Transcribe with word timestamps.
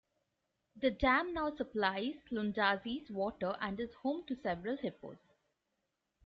The 0.77 0.89
dam 0.89 1.31
now 1.31 1.55
supplies 1.55 2.15
Lundazi's 2.31 3.11
water 3.11 3.55
and 3.61 3.79
is 3.79 3.93
home 3.93 4.25
to 4.25 4.35
several 4.35 4.77
hippos. 4.77 5.19